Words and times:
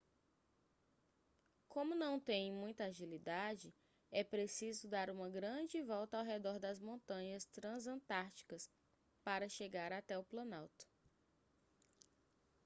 como 1.69 1.93
não 1.93 2.19
têm 2.19 2.51
muita 2.51 2.85
agilidade 2.85 3.71
é 4.11 4.23
preciso 4.23 4.87
dar 4.87 5.11
uma 5.11 5.29
grande 5.29 5.79
volta 5.83 6.17
ao 6.17 6.25
redor 6.25 6.57
das 6.57 6.79
montanhas 6.81 7.45
transantárticas 7.45 8.67
para 9.23 9.47
chegar 9.47 9.93
até 9.93 10.17
o 10.17 10.23
planalto 10.23 10.87